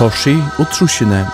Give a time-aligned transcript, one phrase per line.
[0.00, 1.26] Korsi og Trusjene.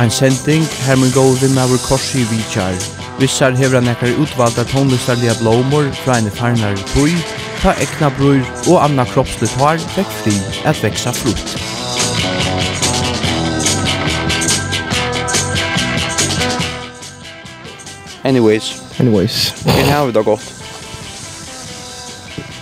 [0.00, 2.74] Ein sending her mun góð við maður Korsi Vichar.
[3.20, 7.14] Vissar hever han ekkar utvalda tónlistarliga blómur fra eini farnar tui,
[7.60, 10.34] ta ekna brur og anna kroppsligt har vekk fri
[10.66, 11.54] at veksa frukt.
[18.26, 18.74] Anyways.
[18.98, 19.54] Anyways.
[19.66, 20.52] Jeg har vi da godt.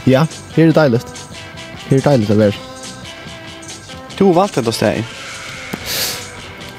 [0.06, 0.26] Ja.
[0.54, 1.00] Her er deilig.
[1.88, 2.54] Her er deilig å være.
[4.18, 5.04] Du har valgt dette stedet.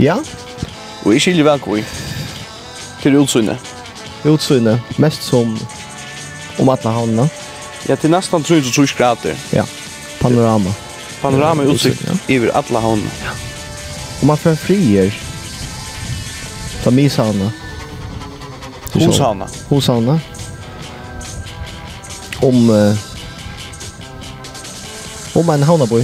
[0.01, 0.17] Ja.
[1.05, 1.79] Og jeg skiljer vel hvor
[3.01, 3.71] Til utsynet.
[4.27, 4.97] Utsynet.
[5.01, 5.55] Mest som
[6.59, 7.29] om alle havnene.
[7.89, 9.37] Ja, til nesten 320 grader.
[9.53, 9.65] Ja.
[10.19, 10.73] Panorama.
[11.21, 12.17] Panorama utsikt ja.
[12.37, 13.13] over alle havnene.
[13.23, 13.33] Ja.
[14.21, 15.15] Og man får frier.
[16.83, 17.49] Ta mishavnene.
[18.93, 20.19] Hos havnene.
[22.41, 22.69] Om...
[22.69, 23.10] Uh,
[25.35, 26.03] Om en havnabøy.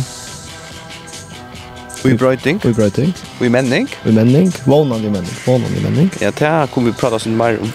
[2.03, 2.61] Vi brøyting.
[2.63, 3.15] Vi brøyting.
[3.39, 3.89] Vi menning.
[4.03, 4.53] Vi menning.
[4.65, 5.33] Vånan vi menning.
[5.45, 6.11] Vånan vi menning.
[6.21, 7.73] Ja, det her kommer vi prata oss mer om.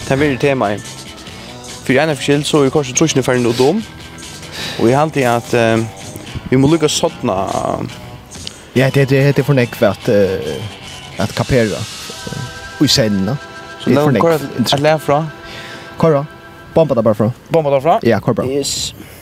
[0.00, 0.78] Det er veldig tema i.
[1.84, 3.82] For jeg er forskjell, så er kanskje trusjene ferdig noe dom.
[4.80, 5.84] Og jeg halte at uh,
[6.50, 7.36] vi må lukka sånne...
[8.74, 11.78] Ja, det, det det er for nekve at, uh, at kapera.
[12.78, 13.36] Og i sendene.
[13.78, 14.34] Så det er for nekve.
[14.34, 15.20] Hvor er det fra?
[16.00, 16.26] Hvor er det?
[16.74, 17.30] Bomba fra.
[17.52, 18.00] Bomba derfra?
[18.02, 18.46] Ja, hvor bra.
[18.46, 18.94] Yes.
[18.98, 19.17] Yes.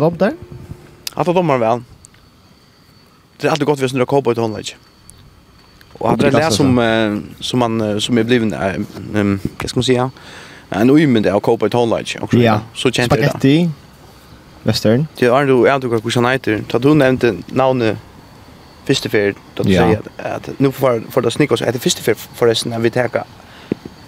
[0.00, 0.58] lukka dem der?
[1.16, 1.82] Hatta dommer vel.
[3.38, 4.74] Det er alltid godt hvis du har cowboy til håndlag.
[6.00, 6.80] Og hatta det lær som,
[7.40, 10.08] som, man, som er blivet, uh, um, hva skal man si, ja?
[10.78, 12.10] En uimund av cowboy til håndlag.
[12.38, 13.70] Ja, spagetti,
[14.66, 15.08] western.
[15.18, 16.62] Det er du, jeg tror ikke hvordan heter.
[16.70, 17.98] Så du nevnte navnet
[18.88, 19.84] første fyr, da du ja.
[19.84, 23.26] sier at, at nå får det snikke oss det første fyr forresten, at vi tenker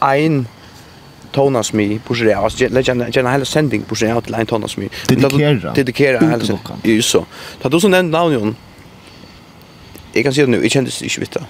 [0.00, 0.46] en
[1.32, 4.88] tonas mi på sig alltså lägga en hela sending på sig till en tonas mi
[5.08, 7.26] dedikera dedikera hela ju så.
[7.62, 8.56] Ta du som nämnde namnet
[10.12, 11.40] jag kan säga nu jag kände inte vita.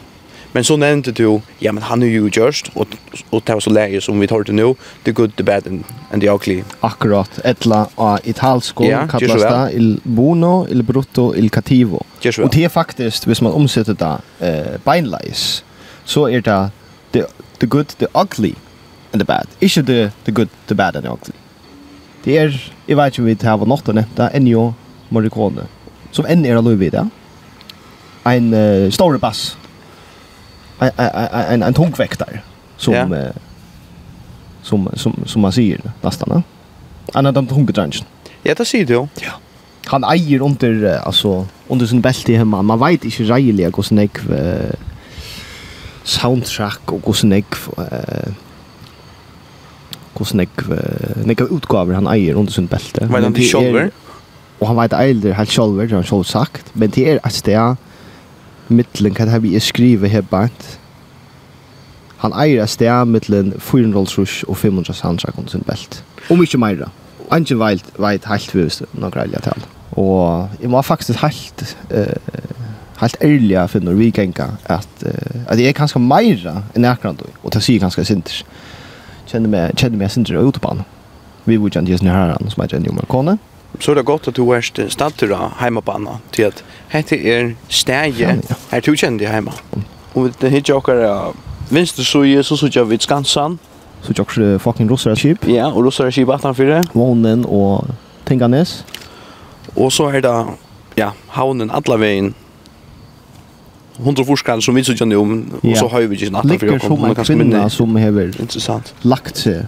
[0.53, 2.87] Men så nämnde du ja men han är ju just och
[3.31, 4.75] och det var så läge som vi tar det nu.
[5.05, 6.63] The good the bad and, and the ugly.
[6.81, 7.39] Akkurat.
[7.45, 9.73] Etla a italsko ja, kallas det.
[9.73, 12.05] Il buono il brutto il cattivo.
[12.43, 15.65] Och det är faktiskt hvis man omsätter det eh beinleis
[16.05, 16.71] så är det
[17.13, 17.25] the,
[17.59, 18.55] the good the ugly
[19.13, 19.47] and the bad.
[19.61, 21.35] Ikke the, the good, the bad and the ugly.
[22.25, 22.53] Det er,
[22.89, 24.71] jeg vet ikke om vi til hva nått å nevnte, Ennio
[25.11, 25.65] Morricone,
[26.13, 27.07] som enn er allu vid, ja.
[28.29, 29.57] En uh, store bass.
[30.81, 32.43] En, en, en, en tungvektar,
[32.77, 33.33] som, yeah.
[34.63, 36.45] som, som, som man sier, nästan.
[37.15, 38.05] Han er den tungvektarangen.
[38.45, 39.07] Ja, det sier du jo.
[39.25, 39.39] Ja.
[39.91, 42.61] Han eier under, uh, altså, under sin belte hemma.
[42.63, 44.77] Man vet ikke reilig hvordan jeg uh,
[46.05, 47.49] soundtrack og hvordan jeg
[47.79, 48.37] uh,
[50.19, 50.73] hos nekv,
[51.25, 53.07] nekv utgaver han eier under sin belte.
[53.11, 53.91] Vet han til sjolver?
[54.61, 56.73] Og han vet eier helt sjolver, det har han sjolv sagt.
[56.75, 57.81] Men det er et sted
[58.71, 60.79] mittelen kan vi skriva her bant.
[62.21, 66.05] Han eier et sted mittlen 400 rush og 500 sandsak under sin belte.
[66.29, 66.89] Og mye mer.
[67.31, 69.69] Angen veit, veit helt vist noen greilige tal.
[69.99, 71.77] Og jeg var faktisk helt...
[71.91, 72.49] Uh,
[73.01, 77.51] helt ærliga finner vi gänga at, uh, att det är ganska mera än akkurat och
[77.51, 78.45] det säger ganska sinter
[79.27, 80.77] kände mig kände mig sen drar ut på.
[81.45, 83.39] Vi var ju inte just nu här som jag kände ju Marcone.
[83.79, 88.39] Så det gott att du är stadig hemma på banan till att hette är stäje
[88.71, 89.53] här du kände hemma.
[90.13, 91.33] Och det hit jag kan
[91.69, 93.59] vinst så ju så så jag vid Skansan.
[94.03, 95.49] Så jag skulle fucking rosa skip.
[95.49, 96.83] Ja, och russar chip att han för.
[96.93, 97.85] Vånen och
[98.25, 98.85] Tinganes.
[99.75, 100.47] Och så är det
[100.95, 102.35] ja, havnen alla vägen
[104.05, 106.81] hundra forskare som vi så kjenner om, og så har vi ikke natta for å
[106.83, 107.11] komme.
[107.11, 109.65] Ligger som en kvinna som har lagt seg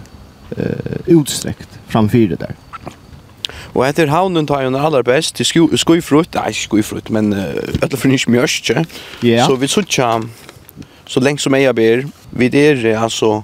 [0.57, 2.59] uh, utstrekt framfyr det der.
[3.73, 7.97] Og etter havnen tar hun aller best til skuifrutt, nei ikke skuifrutt, men uh, etter
[7.97, 8.85] for nysk mjørskje.
[9.25, 9.47] Ja.
[9.47, 10.11] Så vi sutja,
[11.09, 13.41] så lengt som jeg ber, vi er altså,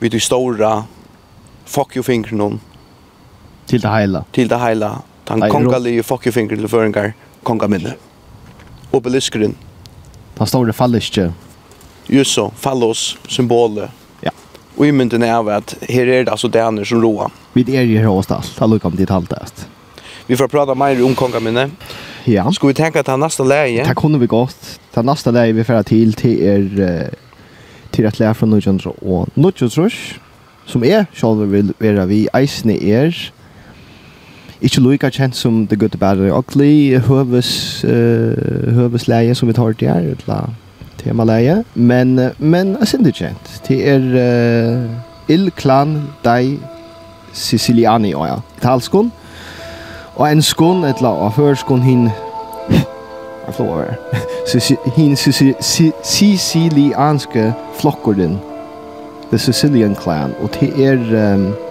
[0.00, 0.76] vi er stora,
[1.64, 2.60] fuck you finger någon
[3.66, 4.20] Til det heila.
[4.32, 4.90] Til det heila.
[5.28, 7.14] Han kongalige fuck you finger til föringar
[7.44, 7.94] konga minne.
[8.92, 9.02] Obeliskeren.
[9.02, 9.54] beliskeren,
[10.38, 11.32] Den store falliske.
[12.06, 13.90] Just så, fallos, symbolet.
[14.22, 14.30] Ja.
[14.76, 17.30] Og i mynden er at her er det altså daner som roa.
[17.54, 19.66] Vi er i her hos alt, det lukker om ditt halvtest.
[20.26, 21.70] Vi får prata mer om kongaminne.
[22.26, 22.46] Ja.
[22.52, 23.84] Skal vi tenke til nästa läge?
[23.84, 24.78] Det kunne vi godt.
[24.94, 27.10] Til nästa läge vi får til til er
[27.92, 30.20] til et leie fra 1900 og 1900
[30.66, 33.12] som er, selv vil være vi eisne er,
[34.64, 39.34] ikke lika kjent som The Good, The Bad and The Ugly, høves, uh, høves leie
[39.34, 40.46] som vi tar til her, et la
[40.98, 43.50] tema leie, men, men jeg synes det kjent.
[43.68, 44.84] Det er uh,
[45.28, 46.58] Il Clan Dei
[47.32, 49.12] Siciliani, og ja, italskon,
[50.16, 52.08] og en skon, et la, og før skon hin,
[53.46, 53.84] jeg flår over,
[54.96, 55.16] hin
[56.02, 58.38] sicilianske flokkorden,
[59.28, 61.34] The Sicilian Clan, og det er...
[61.34, 61.63] Um,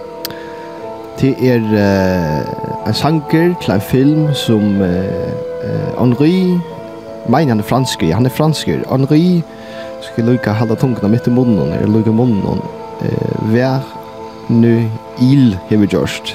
[1.20, 4.88] Det er uh, en sanger til en film som uh,
[5.64, 6.58] uh, Henri,
[7.28, 9.42] mener han er fransk, han er fransk, Henri
[10.02, 12.64] skal lukke halda tungene mitt i munnen, eller lukke munnen,
[13.00, 13.80] uh, vær
[14.48, 14.90] nu
[15.22, 16.34] il, har vi gjort.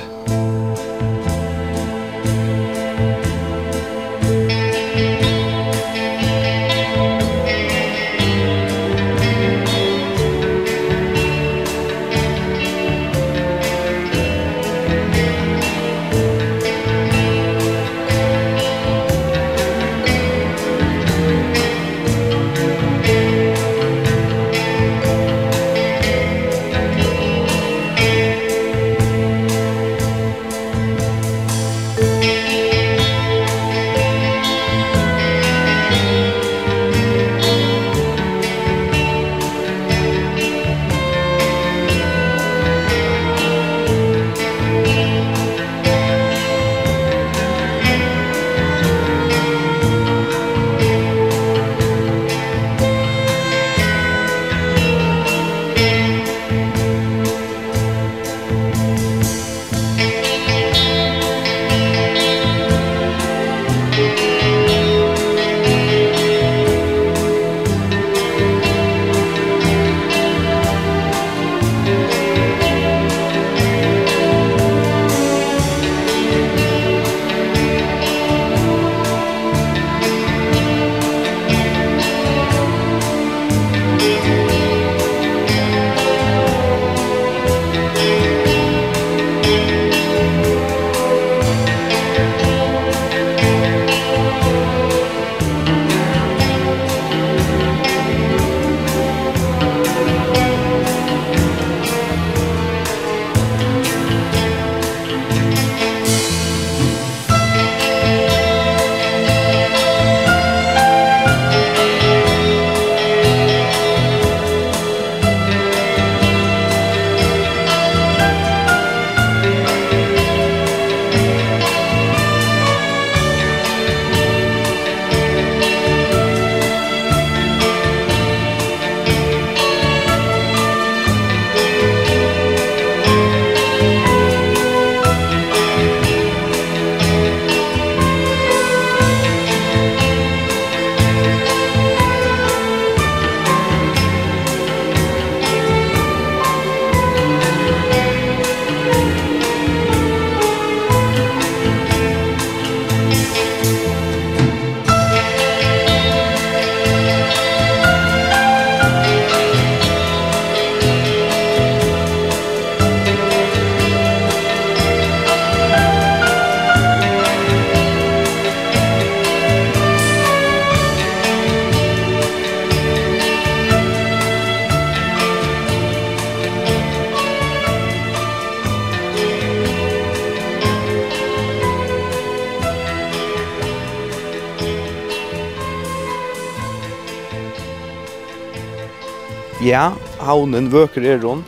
[189.70, 189.90] ja,
[190.26, 191.44] haunen vøker er hon.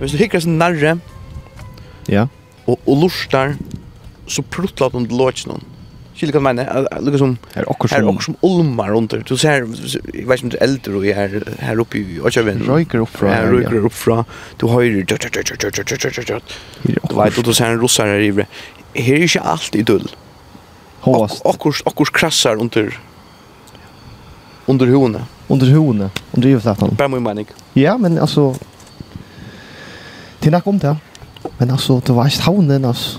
[0.00, 0.98] Hvis du hikker sin nærre,
[2.12, 2.26] ja.
[2.66, 3.56] og, og lustar,
[4.28, 5.64] så pruttlar de til låts noen.
[6.16, 6.68] Kjellig hva mener,
[7.04, 9.20] lukka som, her okker som, her som olmar under.
[9.28, 12.62] Du ser, jeg vet ikke om du er eldre og her, her oppe i Åkjøven.
[12.64, 14.22] Røyker opp fra Her røyker opp fra,
[14.60, 16.56] Du høyrer, tjøt, tjøt, tjøt, tjøt, tjøt, tjøt, tjøt.
[17.04, 20.08] Du vet, og du ser en russar her i Her er ikke alt i dull.
[21.04, 21.44] Håst.
[21.44, 22.96] Okkurs, okkurs krassar under
[24.66, 25.20] Under hone.
[25.48, 26.10] Under hone.
[26.32, 26.94] Under huvudsätan.
[26.94, 27.46] Bär min mening.
[27.72, 28.54] Ja, men alltså...
[30.40, 30.96] Det är nog om det.
[31.58, 33.18] Men alltså, det var ett den alltså.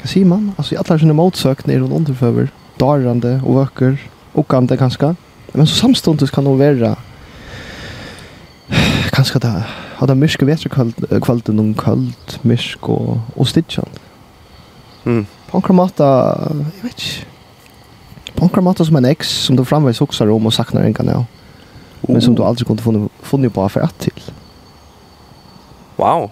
[0.00, 0.52] Vad säger man?
[0.56, 2.48] Alltså, i alla sina motsök när hon underföver.
[2.76, 3.98] Darrande och vöcker.
[4.32, 5.16] Åkande ganska.
[5.52, 6.96] Men så samstundes kan hon vara...
[9.10, 9.64] Ganska det...
[9.94, 13.90] Har det myrska veterkvalitet någon kallt, mysk och, och stitchande.
[15.04, 15.26] Mm.
[15.50, 16.04] På en kramata...
[16.48, 17.31] Jag vet inte
[18.34, 21.24] på en måte som en ex som du framvägs också om och saknar en kanal.
[22.00, 24.22] Men som du aldrig kunde funnit, funnit på för att till.
[25.96, 26.30] Wow.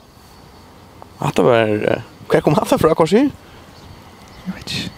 [1.19, 2.02] Att det var...
[2.33, 3.30] Vad kom han för att kanske?
[4.45, 4.90] Jag vet inte.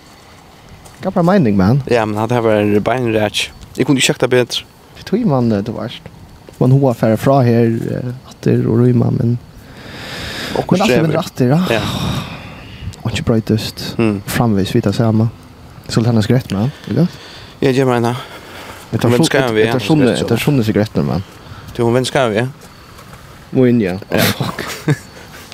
[1.02, 1.82] Kan mining, mening, man.
[1.87, 3.50] Ja, men det var beinrätch.
[3.75, 4.64] Jag kunde ju kökta bättre.
[4.97, 6.02] Det tog man det värst.
[6.59, 7.80] Man hoa färre fra här,
[8.28, 9.38] atter och rymma, men...
[10.56, 11.62] Och men alltså, men atter, ja.
[11.71, 11.80] Ja.
[13.02, 13.94] Och inte bröjtest.
[13.99, 14.23] Mm.
[14.26, 15.25] Framvis, vita samma.
[15.25, 15.42] Mm.
[15.87, 17.07] Så Sultana Skrättna, eller?
[17.61, 18.17] Ja, jag menar.
[18.91, 19.62] Det är skam vi.
[19.62, 21.23] Det är sjunde, det är sjunde cigaretten man.
[21.77, 22.47] Du hon vänskar vi.
[23.51, 23.99] Må in ja.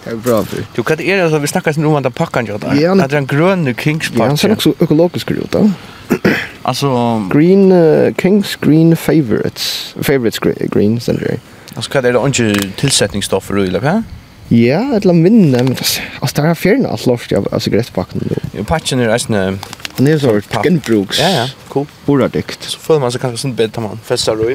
[0.04, 0.44] Det är bra.
[0.74, 3.02] Du kan det är så vi snackar sen om att packa ju där.
[3.04, 4.30] Att den gröna Kings Park.
[4.30, 5.70] Ja, sen så ekologisk gröt då.
[6.62, 9.94] Alltså green uh, Kings green favorites.
[10.00, 10.38] Favorites
[10.72, 11.38] green center.
[11.74, 14.02] Alltså kan det då inte tillsättningsstoffer eller va?
[14.48, 15.76] Ja, ett lamvinne.
[16.20, 18.20] Alltså där är fjärna allt loft av cigarettpacken.
[18.52, 19.58] Jo, patchen är nästan
[19.98, 21.20] pappen är så genbruks.
[21.20, 21.48] Ja, ja.
[21.68, 21.86] Cool.
[22.06, 22.62] Bra dikt.
[22.62, 24.50] Så får man så kanske sån bättre man fästa då.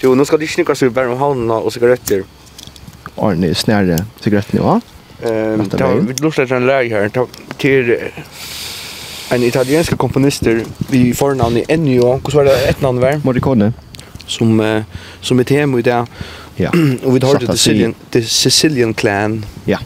[0.00, 2.24] Jo, nu ska det snicka sig bara med handen och cigaretter.
[3.16, 4.80] Arne snärre cigaretten ja.
[5.28, 7.98] Ehm, det har vi lustat en läge här till
[9.30, 13.20] en italiensk komponister vi förnamn i Ennio, hur var det ett namn var?
[13.24, 13.72] Morricone.
[14.26, 14.84] Som
[15.20, 16.06] som är tema i det.
[16.56, 16.70] Ja.
[17.04, 19.46] och vi har det Sicilian, the Sicilian clan.
[19.64, 19.78] Ja.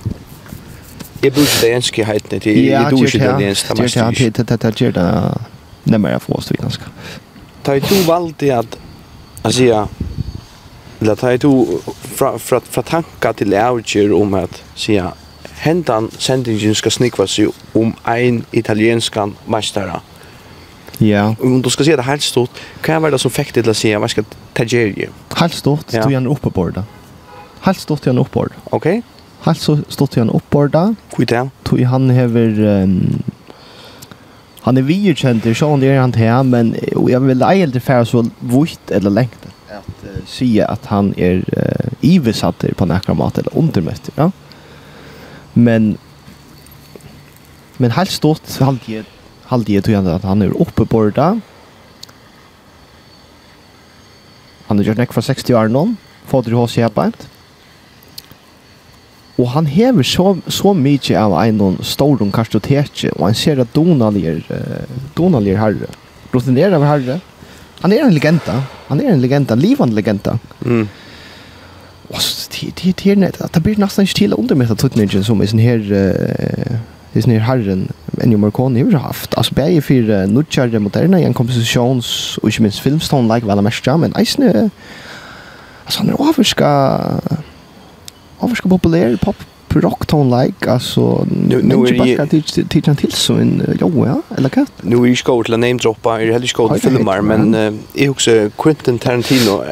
[1.22, 3.96] Jeg bruker det enske heitene til, jeg du ikke det enske mest.
[3.96, 5.06] Ja, det er det
[5.84, 6.90] nemmere jeg får oss til ganske.
[7.64, 8.78] Ta i to valgte at,
[9.44, 9.84] altså ja,
[11.00, 11.52] eller ta i to
[12.16, 15.14] fra, fra, fra tanka til avgjør om at, sier
[15.62, 20.00] hentan sendingen skal snikva seg om ein italienskan meistara.
[20.98, 21.34] Ja.
[21.40, 22.50] Om du ska se det helt stort,
[22.82, 25.08] kan vara det som fäktigt till att säga vad ska Tageria?
[25.36, 26.06] Helt stort, ja.
[26.06, 26.84] du är en uppeborda.
[27.60, 28.54] Helt stort är en uppeborda.
[28.64, 28.98] Okej.
[28.98, 29.02] Okay.
[29.46, 30.88] Helt så stod han oppborda.
[31.14, 31.86] Hvor er det?
[31.86, 32.82] Han hever...
[32.82, 33.22] Um,
[34.66, 38.08] han er virkjent, det sånn det er han til han, men jeg vil egentlig fære
[38.10, 43.38] så vitt eller lengt at uh, sige at han er uh, ivesatter på nekra mat
[43.38, 44.32] eller undermøtter, ja.
[45.54, 45.94] Men
[47.78, 49.04] men helt stått halvdige
[49.50, 51.30] halvdige tog han at han er oppe på det.
[54.66, 55.86] Han er gjort nekk for 60 år nå,
[56.26, 57.28] fader hos jeg beint.
[59.36, 64.16] Og han hever så, så mye av en stor kartoteke, og han ser at Donald
[64.16, 64.40] er,
[65.16, 65.90] Donald er herre.
[66.32, 67.18] Rotinerer av herre.
[67.82, 68.62] Han er en legenda.
[68.88, 70.38] Han er en legenda, en livende legenda.
[70.64, 70.88] Mm.
[72.08, 75.40] Och det det det det det blir nästan inte till under med att tutningen som
[75.40, 76.76] är sån här eh
[77.12, 77.88] är sån här herren
[78.22, 83.34] Ennio Morricone har haft alltså bäge för nutchar moderna en kompositions och inte minst filmstone
[83.34, 87.00] like väl mest men alltså han är överska
[88.38, 89.36] han var så populär pop
[89.80, 94.36] rock tone like alltså nu nu är det inte titta till så en jo ja
[94.36, 97.54] eller kat nu är ju skott la name droppa är heller skott filmar men
[97.94, 99.64] är också Quentin Tarantino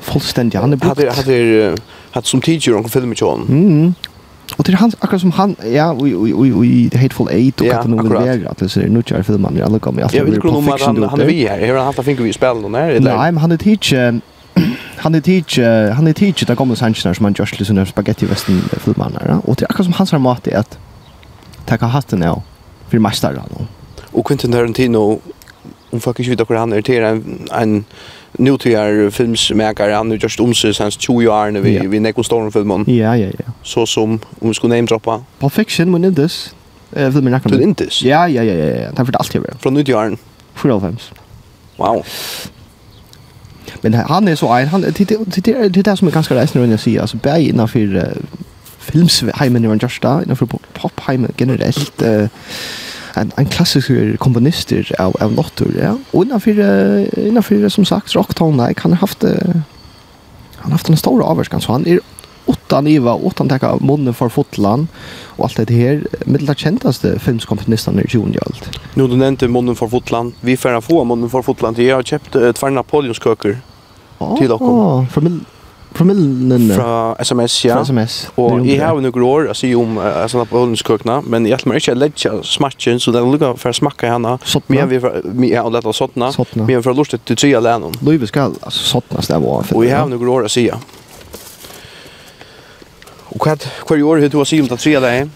[0.00, 1.76] fullständigt han hade hade
[2.10, 3.16] hade som teacher och filmer
[3.48, 3.94] Mm.
[4.56, 7.60] Och det är han akkurat som han ja oj oj oj oj The Hateful Eight
[7.60, 10.38] och att nu vill det att det ser nu kör filmen alla kommer jag vill
[10.38, 13.16] nog han han vi här har han haft en finger i spelen där eller?
[13.16, 14.20] Nej men han är teacher
[14.96, 15.58] han är teach
[15.94, 19.56] han är teach där kommer sanchen som man just lyssnar spaghetti western filmen där och
[19.56, 20.78] det är som hans har mat är att
[21.66, 22.34] ta hatten nu
[22.88, 23.66] för mästare då.
[24.18, 25.20] Och Quentin Tarantino
[25.90, 27.84] om faktiskt vet hur han är till en en
[28.32, 32.84] nutidare filmsmakare han just om sig sen 20 år när vi vi nekon storm filmen.
[32.86, 33.52] Ja ja ja.
[33.62, 35.24] Så som om vi skulle name droppa.
[35.38, 36.54] Perfection men inte this.
[36.92, 37.62] Eh filmen jag kan.
[37.62, 38.02] Inte det.
[38.02, 38.92] Ja ja ja ja.
[38.94, 39.58] Tack för allt det.
[39.58, 40.18] Från 90 åren.
[40.54, 41.10] films.
[41.76, 42.04] Wow.
[43.80, 46.72] Men han är så en, han, det, det, det, det som är ganska reisande när
[46.72, 48.02] jag säger, alltså berg innanför uh,
[48.78, 52.26] filmsheimen i innan innanför popheimen generellt, uh,
[53.14, 55.98] en, en klassisk komponister av, av Lottur, ja.
[56.10, 59.30] Och innanför, uh, innanför som sagt, rocktonen, kan har haft, uh,
[60.56, 62.00] han har haft en stor avvärskan, så han är
[62.50, 64.88] utan IVA, utan teka munnen for fotland
[65.36, 68.68] og alt det her, med det kjentaste filmskomponistene i Junialt.
[68.98, 70.34] Nå, du nevnte munnen for fotland.
[70.46, 71.78] Vi får få munnen for fotland.
[71.78, 73.56] Jeg har kjøpt uh, tvær napoleonskøker
[74.18, 74.60] oh, til dere.
[74.60, 75.40] Åh, formell
[75.92, 77.74] promillen fra SMS ja.
[77.74, 81.60] Fra SMS og jeg har noen år å si om alltså på hundskokna men jeg
[81.62, 84.36] tror ikke lägga smatchen så det er lukket for å smakke henne
[84.68, 88.28] men vi vi har lätt att såtna men för lust att tjäla lärn om Louis
[88.28, 90.78] ska alltså såtnas där var Og jeg har noen år å si, ja
[93.30, 95.30] Og hva er år hur du har silt at trea leien?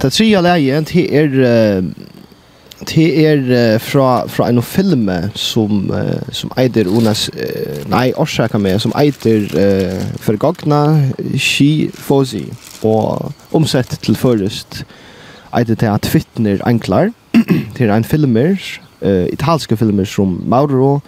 [0.00, 1.82] Det trea leien, det er
[2.88, 5.90] det er fra fra en film som
[6.32, 7.30] som eider Jonas
[7.88, 12.46] nei orsaka med, som eider uh, forgagna Shi Fosi
[12.82, 14.84] og omsett til først
[15.52, 17.10] eider til at fitner anklar
[17.76, 18.56] til en filmer
[19.02, 21.00] uh, italske filmer som Mauro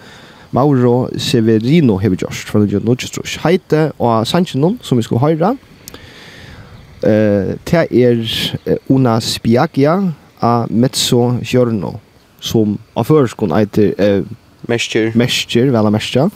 [0.51, 5.55] Mauro Severino hevur gjort frá Norge Heite og Sanchinon som vi skulle høyra
[7.03, 9.97] Eh, det er Una Spiagia
[10.41, 11.97] av Mezzo Giorno,
[12.39, 14.23] som av førskån eiter eh,
[14.71, 15.11] Mestjer.
[15.19, 16.31] Mestjer, vel av Mestjer.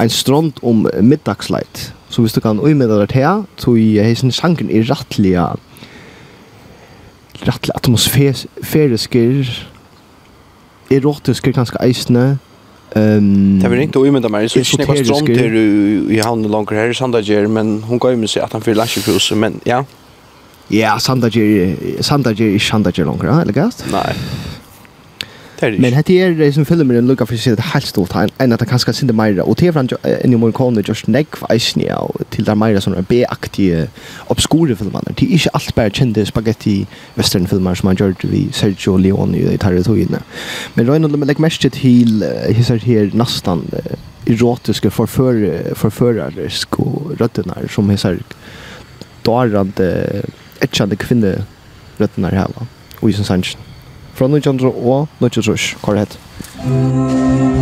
[0.00, 1.92] En strand om middagsleit.
[2.08, 5.44] Så hvis du kan uimedda det her, så er heisen sjanken i rattlige
[7.46, 9.50] rattlige atmosfærisker
[10.90, 12.26] erotisker kanskje eisne
[12.96, 15.56] Um, det var inte å umynda meg, så ikke nekva strånd til
[16.14, 19.36] i havnen långt här i Sandager, men hun gav meg sig att han fyrir landsjekhuset,
[19.36, 19.82] men ja.
[20.68, 23.84] Ja, Sandager, Sandager är Sandager langer, eller gast?
[23.92, 24.16] Nej.
[25.62, 28.52] Men hette er det som filmer den lukar för sig ett helt stort här, en
[28.52, 31.08] at det kanske synda mer och det fram en i morgon just
[31.50, 33.88] eisen ja, og til der meira sånne B-aktige,
[34.28, 35.00] obskure filmer.
[35.16, 39.38] Det är inte allt bara kända spaghetti western filmer som han gjør vi Sergio Leone
[39.38, 40.20] i tarre togene.
[40.74, 47.90] Men Ryan lägger mest til hisser her nastan nästan erotiska förför förförare sko rötterna som
[47.90, 48.18] hisar
[49.22, 50.22] darande
[50.62, 51.44] etchande kvinne
[52.00, 52.50] røttene her,
[53.02, 53.60] og i sin sannsyn.
[54.16, 56.18] Fra 1900 og 1900, korrekt.
[56.64, 57.56] Musikk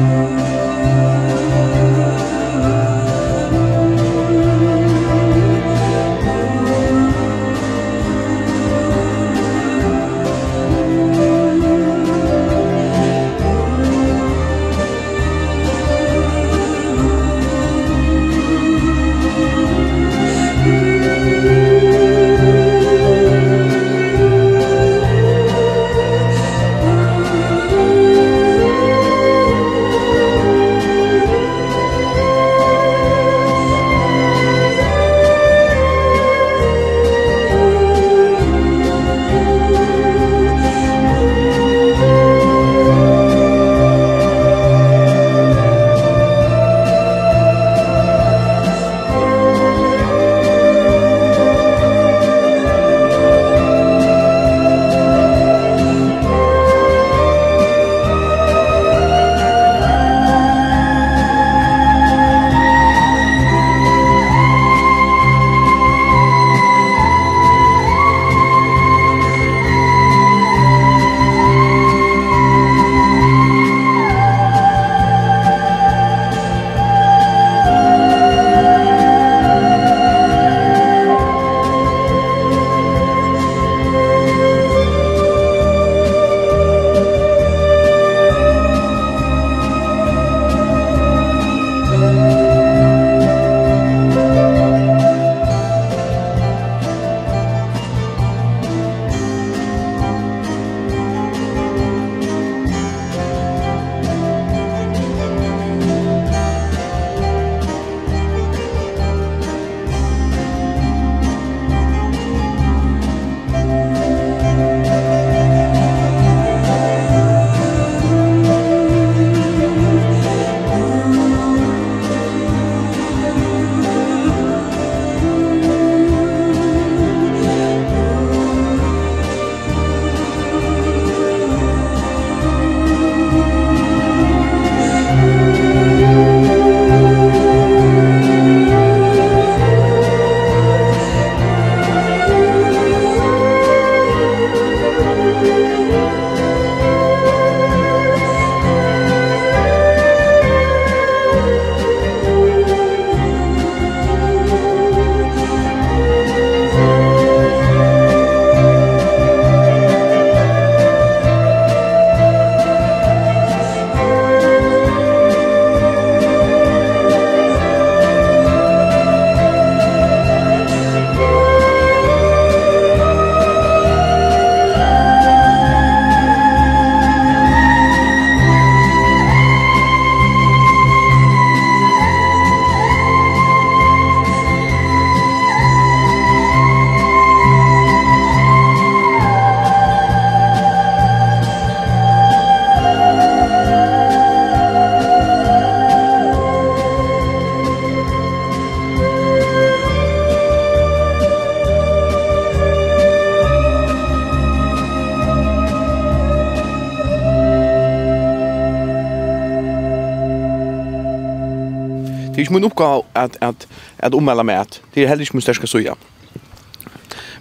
[212.75, 215.95] uppgå att att att ommäla med att det är helst måste ska soja.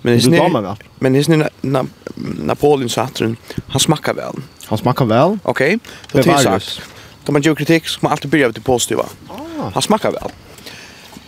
[0.01, 4.33] Men det är men det er na, Napoleon Saturn han smakar väl.
[4.65, 5.39] Han smakar väl.
[5.43, 5.75] Okej.
[5.75, 6.23] Okay.
[6.23, 6.81] Det är sagt.
[7.25, 9.03] Da man gjør kritik så man alltid börja med det positiva.
[9.29, 9.69] Ah.
[9.73, 10.31] Han smakar väl.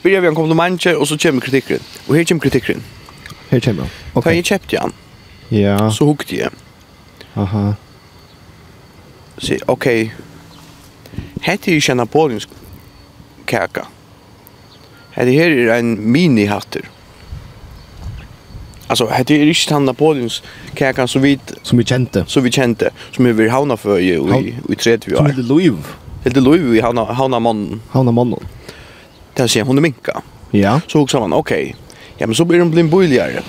[0.03, 1.79] Börjar vi en kompliment, och så kommer kritiken.
[2.07, 2.83] Och her kommer kritiken.
[3.49, 3.83] Her kommer.
[3.83, 4.19] Okej.
[4.19, 4.35] Okay.
[4.35, 4.93] Jag köpte han.
[5.49, 5.91] Ja.
[5.91, 6.51] Så hukte jag.
[7.33, 7.75] Aha.
[9.37, 10.15] Så okej.
[11.41, 12.39] Hette Hette ikke en på
[13.45, 13.85] kaka.
[15.15, 16.81] Hette her er en mini-hatter.
[18.89, 20.43] Altså, hade er riktigt han Napoleons
[20.75, 22.23] kakan så vid som vi kjente.
[22.27, 24.13] som vi kjente, som vi vill havna för i
[24.69, 25.15] i tredje vi.
[25.15, 25.73] Som det Louis.
[26.23, 27.81] Helt Louis vi havna havna mannen.
[27.91, 28.39] Hauna mannen.
[29.33, 30.21] Där sé hon minka.
[30.51, 30.81] Ja.
[30.87, 31.63] Så hugsa man okej.
[31.63, 31.73] Okay.
[32.17, 33.41] Ja men så blir de blir billigare.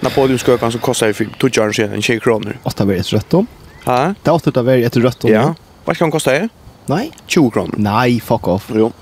[0.00, 2.58] Napoleons kakan så kostar ju 2 kronor sen en 20 kronor.
[2.62, 3.46] Åtta väl ett rött om.
[3.84, 4.14] Ja.
[4.22, 5.30] Det åtta väl ett rött om.
[5.30, 5.54] Ja.
[5.84, 6.48] Vad kan kosta det?
[6.86, 7.10] Nej.
[7.26, 7.74] 20 kronor.
[7.76, 8.70] Nej, fuck off.
[8.74, 8.92] Jo.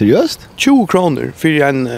[0.00, 0.48] Seriöst?
[0.56, 1.88] 20 kronor för en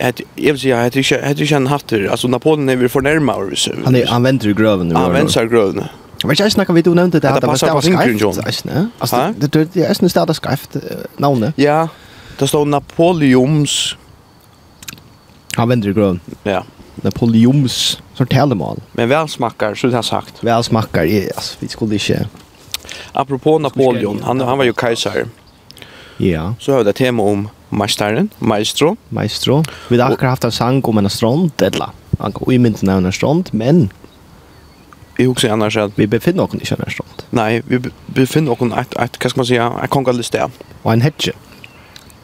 [0.00, 3.00] att jag vill säga att det hade ju en hatter alltså Napoleon är vi för
[3.00, 3.68] närmare oss.
[3.84, 4.94] Han är han väntar gröven nu.
[4.94, 5.84] Han väntar gröven.
[6.22, 8.88] Jag vet inte snacka vi du nämnde det att det var starkt skrift, ne?
[8.98, 10.76] Alltså det det är en starkt skrift
[11.16, 11.52] namn.
[11.56, 11.88] Ja.
[12.38, 13.96] Det står Napoleons
[15.56, 16.20] Han väntar gröven.
[16.42, 16.64] Ja.
[16.94, 18.80] Napoleons sortelmal.
[18.92, 20.44] Men väl smakar så det har sagt.
[20.44, 21.02] Väl smakar.
[21.36, 22.26] Alltså vi skulle inte
[23.12, 25.26] Apropå Napoleon, han han var ju kejsare.
[26.16, 26.54] Ja.
[26.58, 28.96] Så har vi det tema om Mastaren, Maestro.
[29.08, 29.64] Maestro.
[29.88, 33.48] Vi har akkurat haft en sang om en strand, eller anka uimynden av en strand,
[33.52, 33.90] men
[35.18, 37.22] Jag också annars att vi befinner oss inte i en strand.
[37.30, 40.50] Nej, vi befinner oss i ett, ett, vad ska man säga, ett kongaliste.
[40.82, 41.30] Och en hedge.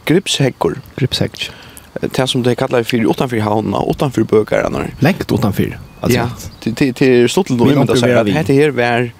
[0.05, 0.81] Gripshäckor.
[0.97, 1.55] Gripshäckor.
[2.01, 4.85] Det som det kallar för utanför havna, utanför bögarna.
[4.99, 5.79] Längt utanför.
[6.01, 6.19] Alltså.
[6.19, 9.11] Ja, till till till stort då men det säger att det här var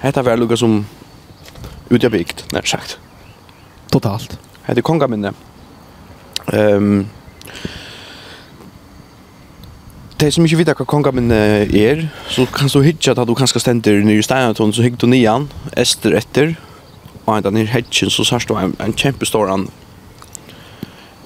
[0.00, 0.86] Hetta var lukka som
[1.88, 2.98] utjabigt, när sagt.
[3.90, 4.38] Totalt.
[4.66, 5.32] Det är kongaminne.
[6.52, 7.06] Ehm
[10.20, 13.92] Det som ikke vet vad kongaminne er, så kan du hitcha at du kanskje ständer
[13.92, 16.56] i nya så hyggt du nian ester etter,
[17.26, 19.68] og enda ner hedgen så sårst du en, en kjempestor an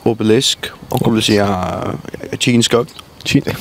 [0.04, 1.96] obelisk og kommer du säga
[2.38, 2.86] kinskog.
[3.24, 3.52] Kina.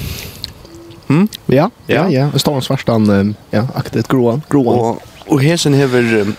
[1.08, 1.28] Hm?
[1.48, 2.30] Ja, ja, ja.
[2.34, 4.44] Det står en svartan, ja, aktet gråan.
[4.50, 4.80] gråan.
[4.80, 6.34] Og, og hesen hever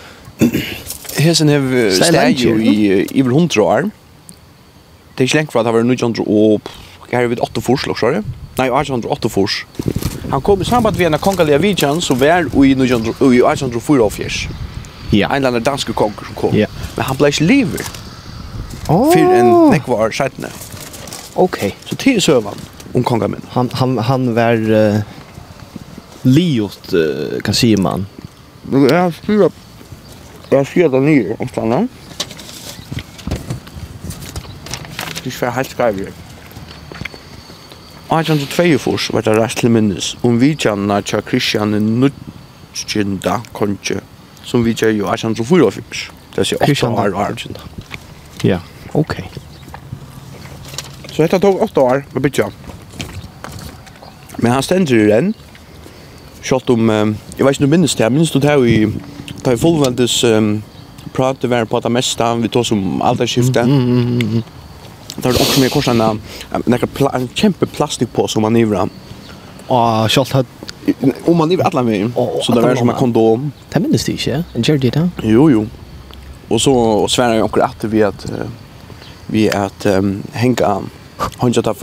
[1.15, 3.91] Hesen hev steg jo i i vel hundra år.
[5.15, 6.73] Det er ikke lengt fra at det var 900 og
[7.11, 8.21] her er vi 8 fors, lukk, sorry.
[8.57, 9.61] Nei, 808 fors.
[10.31, 14.49] Han kom i samband med en kongelige vidjan som var i 804
[15.13, 15.29] Ja.
[15.29, 16.55] En eller annen danske konger som kom.
[16.55, 16.67] Ja.
[16.97, 17.83] Men han ble ikke liver.
[18.89, 19.11] Oh.
[19.13, 20.49] Fyr en nekvar sætne.
[21.35, 21.57] Ok.
[21.85, 22.59] Så til søvann
[22.93, 23.43] om konga min.
[23.53, 24.99] Han, han, han var uh,
[26.23, 28.07] liot, uh, kan si man.
[28.89, 29.49] Ja, fyra
[30.51, 31.89] Jeg sier det nye om planen.
[35.23, 36.17] Det er helt skrevet jeg.
[38.13, 44.03] 1822 var det rett til minnes om vi vidtjennene til Kristian Nudgjenda konge
[44.45, 46.11] som vi vidtjer jo 1824.
[46.35, 47.57] Det er 8 år og 18.
[48.43, 48.59] Ja,
[48.93, 49.15] ok.
[51.11, 52.49] Så dette tog åtta år med bytja.
[54.37, 55.33] Men han stender i den.
[56.43, 58.91] Sjalt om, jeg vet ikke om du minnes det, minnes du det her i
[59.45, 60.63] tar fullvändes um,
[61.13, 63.59] prate vi på det mesta, vi tar som alderskifte.
[63.61, 64.43] Mm, Mm, mm, mm,
[65.15, 66.21] Det var också med korsan en,
[67.13, 68.89] en kämpe plastpåse som man ivra.
[69.67, 70.47] Och kjallt hade
[71.25, 72.13] om man ivra alla vägen.
[72.41, 73.51] Så det var som en kondom.
[73.69, 75.67] Det minns du inte, en gjorde det Jo, jo.
[76.47, 78.31] Och så svär jag också att vi att
[79.27, 80.81] vi att um, henga
[81.37, 81.75] hänga ta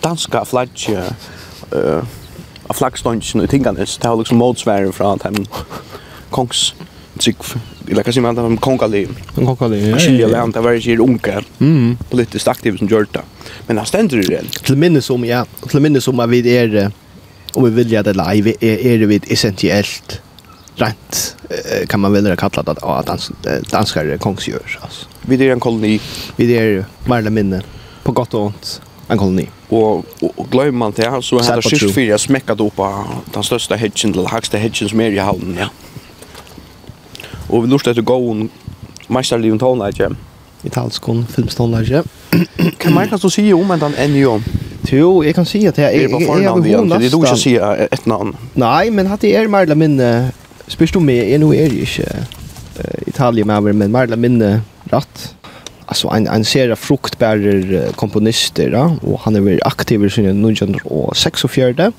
[0.00, 0.70] danska flagg
[1.72, 2.02] eh
[2.68, 3.78] av flaggstånden och tingarna.
[4.00, 5.26] Det har liksom motsvärden från att
[6.30, 6.74] kongs
[7.18, 7.42] trygg,
[7.88, 9.12] eller hva sier man, de kongaliv.
[9.34, 9.98] De kongaliv, ja.
[10.02, 11.96] Skilje land, det var ikke unge, mm.
[12.10, 13.24] politiskt aktiv som gjør det.
[13.68, 16.90] Men han stender det till minne minnes om, ja, till minnes om vi är
[17.54, 20.20] om vi vill det live, är är vi essentiellt
[20.76, 21.36] rent,
[21.88, 23.30] kan man velja kalla det, att dans,
[23.70, 26.00] danskare kongsgjør, alltså Vi er en koloni.
[26.36, 27.62] Vi är mer eller minne,
[28.02, 29.48] på gott och ont en koloni.
[29.68, 33.44] Og, og, og glömmer man det, så er det skilt fyrir jeg upp av den
[33.44, 35.68] største hedgen til den høgste hedgen som er i havnen, ja.
[37.48, 38.48] Og vi lurte etter gåen
[39.08, 40.10] mesterlig om tonelage.
[40.66, 42.02] Italisk filmstonelage.
[42.80, 44.16] Hva mer kan du si om en enn
[44.88, 48.06] Jo, jeg kan si at jeg er på fornavn det er du ikke si et
[48.08, 48.34] navn.
[48.56, 50.30] Nei, men hatt det er mer eller minne,
[50.68, 55.34] spørs du meg, jeg nå er ikke uh, Italien med, men mer eller minne ratt.
[55.88, 61.92] Alltså en en serie fruktbärer komponister då och han är väldigt aktiv i sin 1946.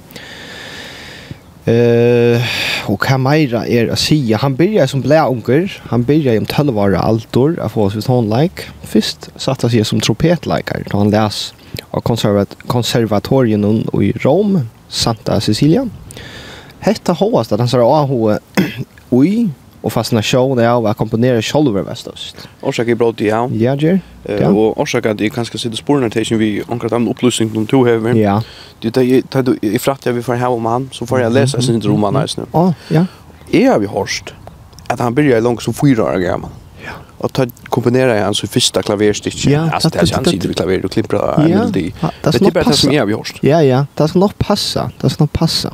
[1.66, 2.42] Eh, uh,
[2.86, 5.70] och Kamaira är er att säga han börjar som blä onkel.
[5.80, 8.64] Han börjar om 12 år altor av oss vid hon like.
[8.84, 11.54] Först satt han sig som trompet like då han läs
[11.92, 15.90] av konservat konservatorien i Rom, Santa Cecilia.
[16.80, 18.40] Hetta hoast att han sa att han
[19.10, 19.50] oj
[19.82, 22.50] och fascination av att komponera själva västost.
[22.62, 23.50] Orsaken bra det ja.
[23.54, 24.02] Ja, Jer.
[24.24, 28.16] Eh och orsaken det kanske sitter spåren till vi ankrat om upplösning de två här.
[28.16, 28.44] Ja.
[28.80, 28.90] Det
[29.32, 31.82] det du i fratt jag vi får hem om han så får jag läsa sin
[31.82, 32.44] roman nu.
[32.52, 33.06] Ja, ja.
[33.52, 34.34] Är vi harst
[34.88, 36.50] att han börjar långt som fyra år gammal.
[36.86, 36.92] Ja.
[37.18, 39.52] Och ta komponera han så första klaverstycke.
[39.52, 41.94] Ja, alltså det är han sitter vid klaver och klipper en melodi.
[42.22, 43.38] Det är bara det som jag vi harst.
[43.42, 43.86] Ja, ja.
[43.96, 44.92] Det ska nog passa.
[45.02, 45.74] Det ska nog passa.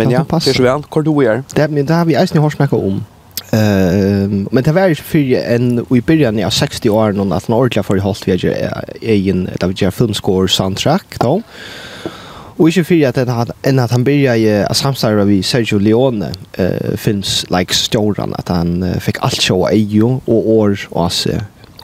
[0.00, 0.82] Men ja, det är så väl.
[0.82, 1.42] Kort du är.
[1.54, 3.04] Det men det har vi eisen ni har om.
[3.52, 7.84] Ehm men det var ju för en i byrjan av 60 år någon att ordentlig
[7.84, 11.42] för hållt vi är egen da vi gjør filmscore soundtrack då.
[12.60, 16.32] Och ikke för att han enn at han börjar ju att samstarra vi Sergio Leone
[16.58, 21.30] eh films like stjåran, att han fick allt sjå eio och år och så.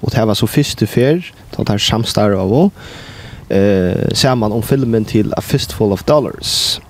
[0.00, 2.70] Och det var så första fyr, att han samstarra av
[3.48, 6.81] eh ser man om filmen till A Fistful of Dollars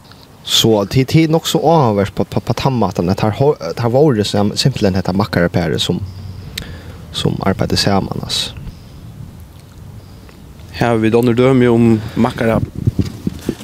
[0.47, 3.35] Så det är nog så avvärt på på, på tammaten att här
[3.81, 6.01] här var det som simpelthen heter mackare som
[7.13, 8.51] som arbetar samman alltså.
[10.71, 12.61] Här har vi då dömme om mackare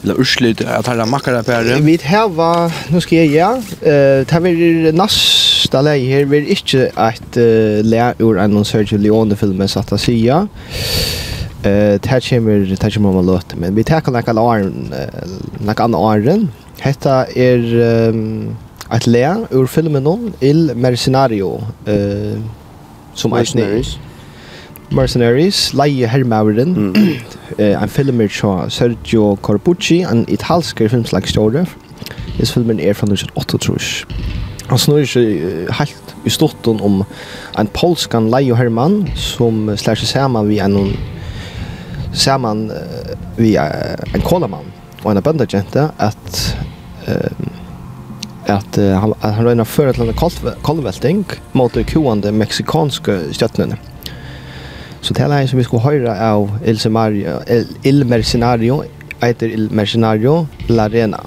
[0.03, 1.81] eller urslut att här mackare pär.
[1.81, 3.57] Vi har, var nu ska jag ja
[3.89, 9.37] eh tar vi nästa läge här blir inte att uh, lä ur en Sergio Leone
[9.37, 10.49] filmen så att säga.
[11.63, 14.95] Eh tar kommer tar kommer man låt men vi tar kan lägga arm
[15.67, 16.49] lägga an armen
[16.83, 18.57] Hetta er um,
[18.91, 21.55] at lea ur filmen om Il Mercenario,
[21.87, 22.41] uh,
[23.15, 24.01] som Mercenaries.
[24.91, 26.95] Mercenaries, Leie Hermauren, mm.
[27.59, 31.67] uh, en filmer fra Sergio Corbucci, en italsk filmslagstjore.
[32.39, 33.87] Dess filmen er fra 1908, tror.
[34.69, 37.03] Han snurr seg helt i stotten om
[37.59, 40.95] en polskan Leie herrmann som slår seg sammen vid en
[42.13, 42.67] sammen
[43.39, 43.67] via
[44.13, 44.69] en kolamann
[45.03, 46.43] og en bøndagente at
[48.47, 50.13] att han han rönnar för ett landa
[50.63, 53.77] kolvälting mot de kuande meksikanske stjärnorna.
[55.01, 58.85] Så det er som vi skulle höra av Ilse Mario, El, Il Mercenario,
[59.21, 61.19] eiter Il Mercenario La Arena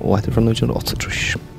[0.00, 1.49] og etter fra 1908, tror jeg.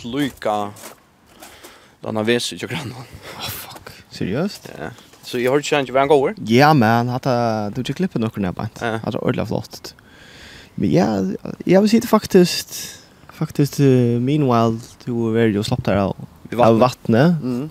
[0.00, 0.70] att lyka
[2.00, 2.94] den har väs i grann.
[3.36, 3.90] Oh fuck.
[4.10, 4.70] Seriøst?
[4.78, 4.90] Ja.
[5.22, 6.34] Så jeg har ikke kjent ju vem går.
[6.48, 8.80] Ja men hata, du ju klippen några när bant.
[9.18, 9.94] er ordentlig flott.
[10.76, 11.06] Men ja,
[11.66, 12.68] Jeg vil si det faktisk
[13.32, 16.16] Faktisk uh, meanwhile Du er veldig you slapp der av
[16.50, 16.80] Vi vattnet.
[16.80, 17.70] vattnet, Mm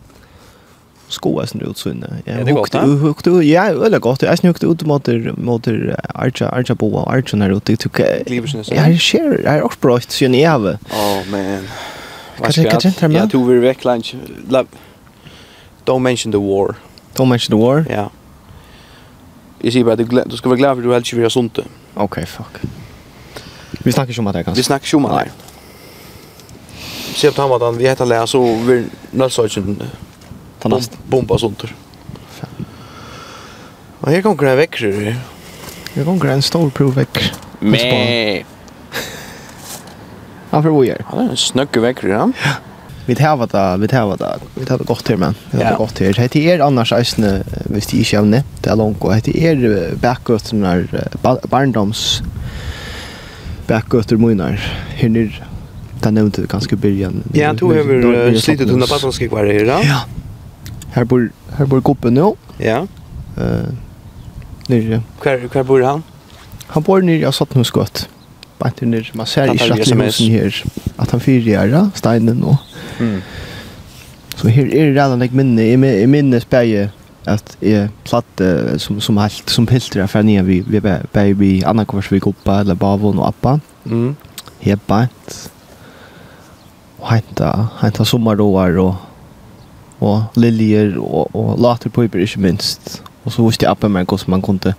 [1.10, 2.22] skoa sin ut sunne.
[2.26, 2.76] Ja, det gott.
[3.02, 5.68] Hukte ja, veldig godt Jeg snukte ut mot mot
[6.16, 8.00] Archa Archa Boa Archa när ute tog.
[8.00, 9.42] Ja, jag ser.
[9.44, 10.44] Jag har också bra syn i
[10.92, 11.68] Åh men.
[12.40, 13.12] Vad ska jag?
[13.12, 14.16] Ja, du vi veck lunch.
[15.86, 16.76] Don't mention the war.
[17.14, 17.86] Don't mention the war?
[17.90, 18.10] Ja.
[19.62, 21.58] Jag säger bara att du ska vara glad för du helst vill göra sånt.
[21.58, 22.72] Okej, okay, fuck.
[23.72, 24.60] Vi snackar ju om det kanske.
[24.60, 25.32] Vi snackar ju om det.
[27.16, 29.86] Se på han vi heter Lea så vi när så inte
[30.60, 31.64] tanast bomba sunt.
[34.00, 35.16] Och här kommer en väcker.
[35.94, 37.34] Här kommer en stor provväcker.
[37.60, 38.44] Men
[40.50, 42.26] Han får vi Ja, det er en snøgge vekker, ja.
[42.46, 42.56] Ja.
[43.10, 45.36] Vi tar det, vi tar det, vi tar det godt her, men.
[45.52, 46.14] Vi tar det godt her.
[46.22, 47.40] Hette er annars eisene,
[47.74, 51.08] hvis de ikke evne, det er langt, og hette er bakgøtterne,
[51.50, 52.22] barndoms
[53.70, 54.62] bakgøtter munar,
[55.00, 55.48] her nere.
[56.04, 57.24] Det nevnte vi ganske byrjan.
[57.34, 59.80] Ja, to över slitet under batanskik var her, ja.
[59.84, 60.00] Ja.
[60.94, 61.28] Her bor,
[61.58, 62.36] her bor gruppen nå.
[62.62, 62.84] Ja.
[63.38, 63.74] Uh,
[64.70, 65.02] nere.
[65.24, 66.06] Hver, hver bor han?
[66.78, 68.06] Han bor nere av Sattenhusgått
[68.60, 70.64] bant under, man ser ikke at det husen her,
[71.00, 72.58] at han fyrer her, steinen og.
[73.00, 73.22] Mm.
[74.36, 76.90] Så her er det redan jeg minne, jeg minnes bare
[77.28, 81.86] at jeg platte som, som helt, som piltre for nye vi, vi bare vi annan
[81.86, 83.58] kvart vi goppa, eller bavon og appa.
[83.86, 84.16] Mm.
[84.64, 85.36] Her bant,
[87.00, 87.52] og henta,
[87.82, 88.96] henta sommerroar og,
[90.00, 93.00] og liljer og, og laterpøyper ikke minst.
[93.26, 94.74] og så visste jeg appen meg hvordan man kunne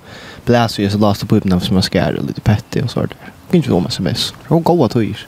[0.47, 3.75] blæse i så lasta på öppna som man skär og lite petti det sådär ikke
[3.75, 4.31] om sms.
[4.43, 5.27] Det var gode tøyer.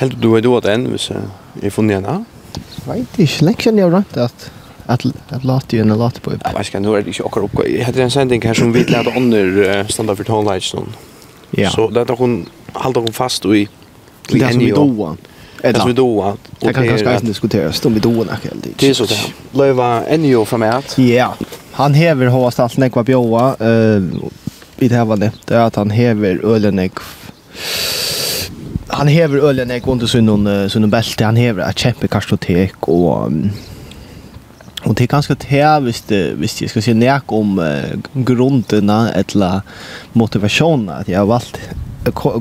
[0.00, 2.24] Helt du er då enn hvis jeg funnet henne?
[2.56, 4.50] Jeg vet ikke, lenge siden jeg har rønt at
[4.88, 5.02] at
[5.34, 6.30] at lata igjen og lata på.
[6.36, 7.64] Jeg vet ikke, nå er det ikke akkurat oppgå.
[7.66, 10.92] Jeg heter en sending her som vi lærte andre standa for tonelage noen.
[11.58, 11.70] Ja.
[11.70, 13.66] Så det er hun halda hun fast i
[14.34, 14.76] i en jo.
[14.76, 15.16] Doa.
[15.62, 16.36] Det som vi doa.
[16.60, 18.78] Det kan kanskje ikke diskuteres om vi doa nok helt ikke.
[18.80, 19.20] Det er så det.
[19.54, 20.96] Løyva en jo fra meg.
[21.02, 21.32] Ja.
[21.76, 23.46] Han hever hovast alt nekva bjóa.
[23.60, 24.28] Uh,
[24.78, 26.90] vi det var det är att han hever ölen
[28.88, 33.32] han hever ölen under sin någon sin bälte han hever att kämpa kartotek och
[34.86, 39.60] Och det är ganska här visst visst jag ska se nära om uh, grunderna eller
[40.12, 41.58] motivationen att jag har valt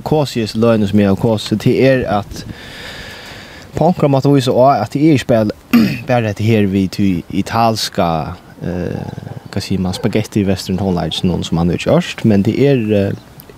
[0.03, 2.45] Kåsies lögnet som av har det till er att
[3.73, 5.51] på enkla måte viser også att det är spel
[6.07, 11.71] dette det här til italska uh, hva sier man, spagetti Western Hallage, noen som han
[11.71, 12.85] har gjort, men det er,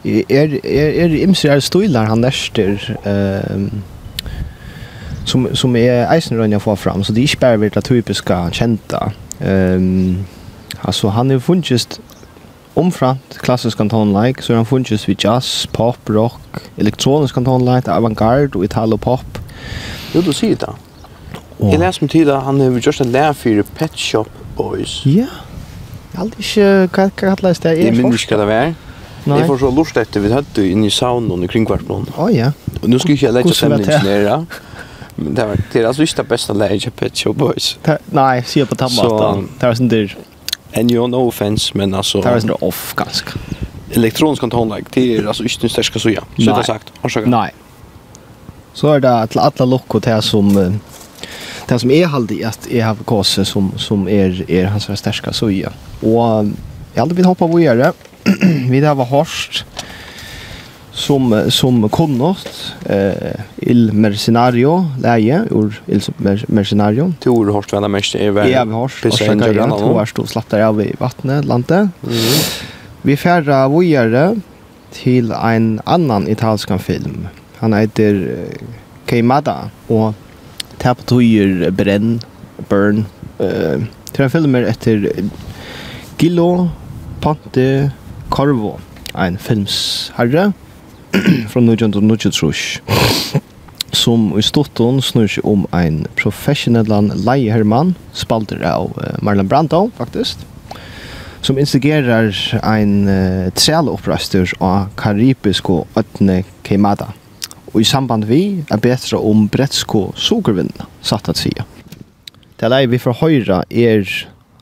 [0.05, 3.69] er, er, er imser er støyler han nærster, ehm
[5.27, 9.09] som, som er eisenrønn jeg får fram, så det er ikke bare det typiske kjenta.
[9.41, 10.25] Um,
[10.83, 11.99] altså, han er funnet
[12.77, 18.63] omframt klassisk kantonleik, så er han funnet ved jazz, pop, rock, elektronisk kantonleik, avantgarde og
[18.65, 19.41] italo-pop.
[20.15, 20.75] Jo, du sier det.
[21.57, 21.71] Og...
[21.73, 25.01] Jeg leser med tid at han har gjort en lær for Pet Shop Boys.
[25.05, 25.25] Ja.
[25.25, 25.46] Yeah.
[26.17, 27.73] Jeg vet ikke hva jeg kallet det.
[27.77, 28.71] Jeg minner ikke hva det var.
[29.27, 29.41] Nei.
[29.41, 32.07] Jeg får så lort etter vi hadde inn i saunen i kringkvartmålen.
[32.15, 32.53] Å oh, ja.
[32.79, 34.37] Og nå jeg ikke jeg lette stemningen nere.
[35.17, 37.69] Men det var det er altså ikke det beste leie ikke Pet Shop Boys.
[38.15, 39.47] Nei, sier på tammatan.
[39.59, 40.15] Det var sånn der...
[40.77, 42.21] And you no offense, men altså...
[42.23, 43.37] Det var sånn der off, ganske.
[43.97, 46.23] Elektronisk kantonlag, det er altså ikke den største suja.
[46.37, 46.91] Så det er sagt.
[47.27, 47.49] Nei.
[48.77, 50.53] Så er det til alle lokker til som...
[50.55, 50.96] Uh,
[51.67, 55.51] det som är halde att jag har kåse som som är är hans största så
[55.51, 55.69] ja.
[56.01, 56.45] Och
[56.93, 57.93] jag hade vill hoppa vad göra.
[58.69, 59.65] vi där var hårst
[60.91, 66.01] som som konnost eh il mercenario läge ur il
[66.47, 70.25] mercenario tor hårt vända mest är väl ja vi har försöka grann två och stå
[70.25, 72.17] slattar av i vattnet landet mm.
[73.01, 74.39] vi färra vojare
[74.91, 78.35] till en annan italiensk film han heter
[79.05, 80.13] Keimada och
[80.81, 82.19] Tap tojer brenn,
[82.69, 83.05] burn.
[83.39, 85.07] Eh, tre filmer etter
[86.17, 86.69] Gillo,
[87.21, 87.91] Pante,
[88.33, 88.77] Carvo.
[89.17, 90.51] En filmsherre
[91.49, 92.81] fra Nugent och Nugent Rush.
[93.91, 96.91] Som i stotton snur seg om en professionell
[97.25, 100.43] leiermann, spalter av Marlon Brando faktisk
[101.41, 107.13] som instigerar ein uh, trælopprastur av karibisko ötne Keimada
[107.77, 111.65] och i samband vi er betra om Bretsko sågervinna, satt at sia.
[112.55, 114.01] Det här vi får høyra er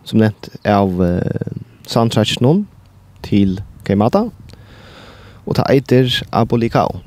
[0.03, 1.53] som nevnt, av eh,
[1.87, 2.35] soundtrack
[3.23, 4.25] til Kaimata
[5.45, 6.99] og ta eiter Abolikao.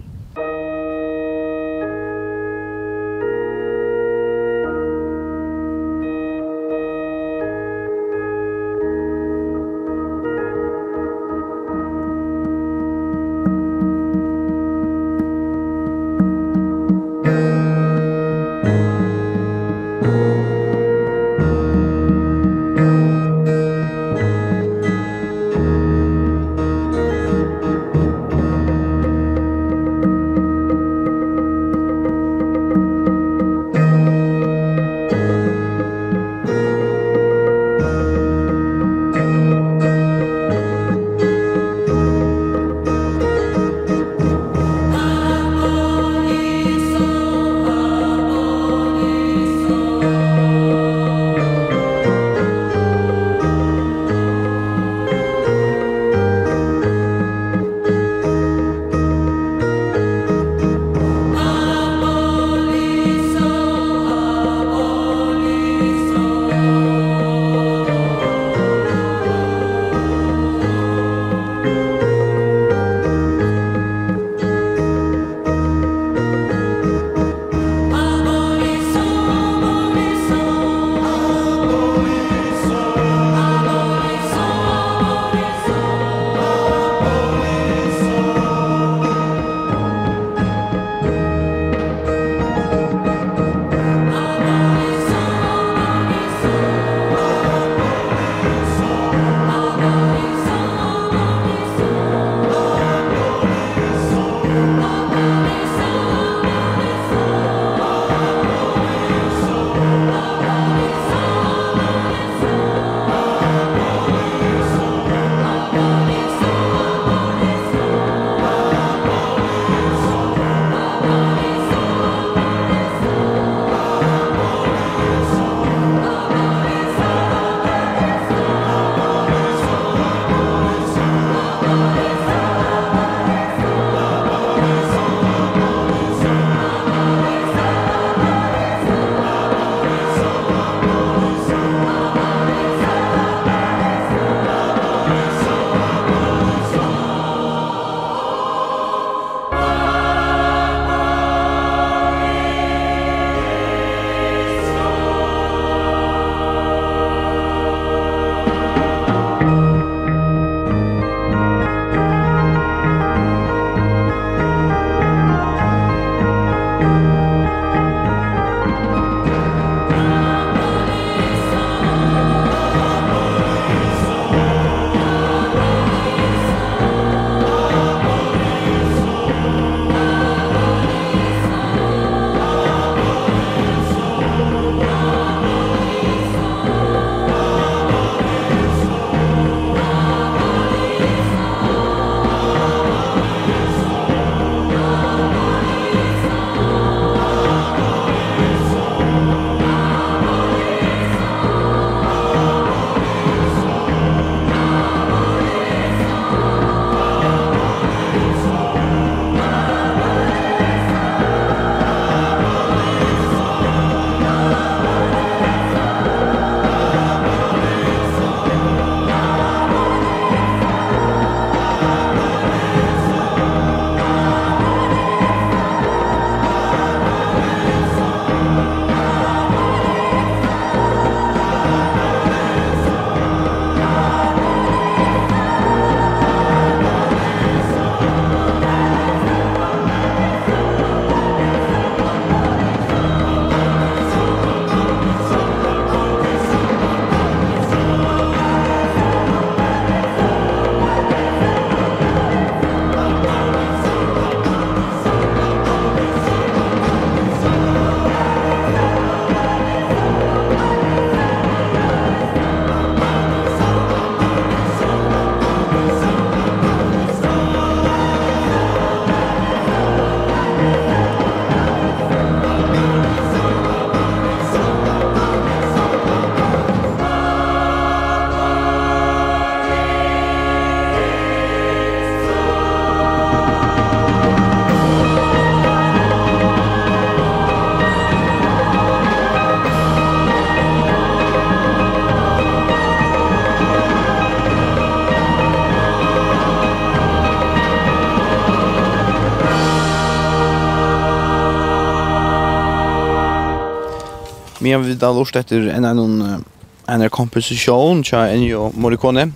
[304.69, 306.45] Vi har vidare lust efter en annan
[306.87, 309.33] en en komposition tja Ennio Morricone.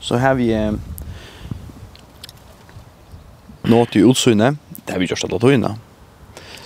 [0.00, 0.72] Så har vi eh,
[3.62, 4.54] nåt i utsynet.
[4.84, 5.76] Det har vi gjort alla tojna.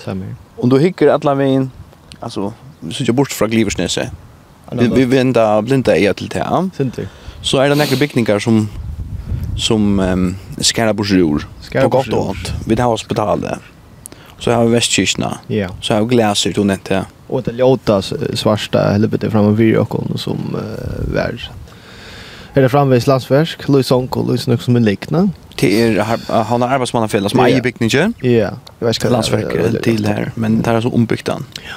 [0.05, 0.25] Samma.
[0.57, 1.71] Och då hickar alla vägen
[2.21, 4.09] alltså vi sitter bort från Gliversnäset.
[4.73, 6.71] Vi, vi vända blinda er till det här.
[7.43, 8.69] Så är det några byggningar som
[9.57, 11.45] som um, skärra bort jord.
[11.73, 12.53] På gott och ont.
[12.67, 13.59] Vi tar hospitalet.
[14.39, 15.39] Så har vi västkyrkna.
[15.47, 15.69] Ja.
[15.81, 18.03] Så har vi gläser, du nämnde och det låta
[18.35, 21.41] svarta helvete framme vid och som uh, värld.
[22.55, 25.31] Är det framvis landsfärsk, Louis Onko, Louis Nux som är likna?
[25.57, 28.15] Det är han har arbetsmannafälla som äger byggningen.
[28.21, 28.31] Ja,
[28.79, 29.11] jag vet inte.
[29.11, 31.45] Landsverk till här, men det är så ombyggt den.
[31.55, 31.75] Ja.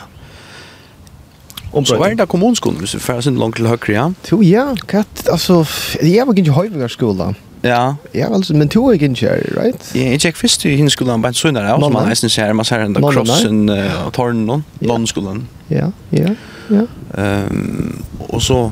[1.71, 4.13] Om så var det kommunskolan, så färsen långt till högre, ja.
[4.31, 5.65] Jo, ja, katt, alltså,
[6.01, 7.35] jag var inte i höjvigarskolan.
[7.61, 7.95] Ja.
[8.11, 9.91] Ja, alltså men två gick inte här, right?
[9.93, 12.79] Ja, jag gick först i hinskolan bara sönder där och man nästan ser man ser
[12.79, 13.69] den der crossen
[14.05, 15.47] och tornen någon, landskolan.
[15.67, 16.35] Ja, ja,
[16.67, 16.85] ja.
[17.17, 18.71] Ehm och så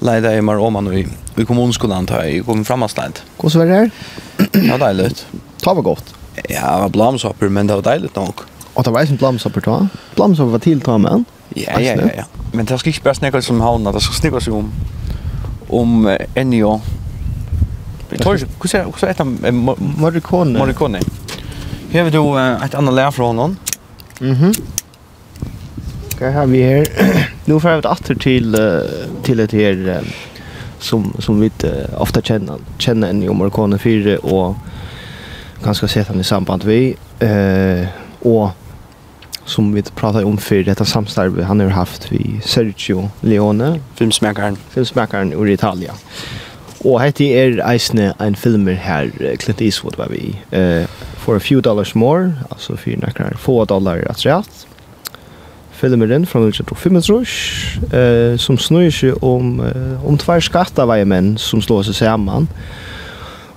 [0.00, 1.06] leide jeg meg om man i
[1.36, 3.22] i kommunskolan tar jag kom fram avslant.
[3.42, 3.90] Hur var det?
[4.52, 5.26] Ja, deiligt.
[5.62, 6.14] Ta var gott.
[6.48, 8.40] Ja, blamsopper men det var deiligt nok.
[8.74, 9.88] Och det var ju blamsopper då.
[10.14, 11.24] Blamsopper var till ta men.
[11.48, 12.24] Ja, ja, ja, ja.
[12.52, 14.72] Men det ska ikke bare snäcka som havna, det skal snäcka sig om
[15.68, 16.80] om Ennio
[18.18, 19.24] Torge, hur ser hur heter
[20.00, 20.58] Morricone?
[20.58, 21.00] Morricone.
[21.92, 23.56] Här har du ett annat lär från honom.
[24.20, 24.52] Mhm.
[26.14, 26.86] Okej, här vi här.
[27.44, 28.56] Nu får vi åter till
[29.22, 30.00] till ett här
[30.78, 31.50] som som vi
[31.96, 34.54] ofta känner känner en Morricone 4 och
[35.64, 37.86] ganska sett han i samband vi eh
[38.20, 38.50] och
[39.44, 45.32] som vi pratar om för detta samstarve han har haft vi Sergio Leone filmsmäkaren filmsmakaren
[45.32, 45.94] ur Italien.
[46.80, 49.10] Og hette er eisne ein filmer her,
[49.42, 50.32] Clint Eastwood var vi.
[50.52, 50.88] Uh,
[51.20, 54.66] for a few dollars more, altså for nekkar få dollar at rett.
[55.76, 56.96] Filmeren fra 1925,
[57.92, 62.48] uh, som snur seg om, uh, om tvær skatteveie menn som slår seg sammen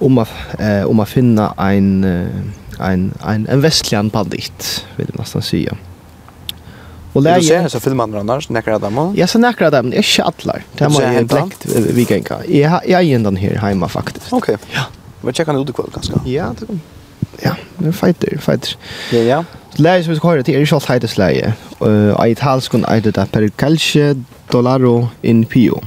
[0.04, 2.04] om att uh, om att finna en
[2.80, 5.78] en en en vestlian bandit vill jag nästan säga.
[7.14, 8.98] Och lägger så så filmar man annars näkra dem.
[8.98, 9.20] også?
[9.20, 9.90] Ja, så näkra dem.
[9.90, 10.64] Det ikke atler.
[10.78, 12.38] Det har jag bläckt vi kan.
[12.48, 14.34] Jag jag är den her hemma faktisk.
[14.34, 14.50] Ok.
[14.50, 14.82] Ja.
[15.22, 16.30] Vi tjekker checka ut i kveld, ganske.
[16.30, 16.82] Ja, det kommer.
[17.42, 18.76] Ja, det er fighter, fighter.
[19.12, 19.44] Ja, ja.
[19.76, 21.54] Läs vi ska höra till Erishalt Heides läge.
[21.82, 24.16] Eh, ett halskon ett där per kalsje
[24.52, 25.82] dollaro in pio.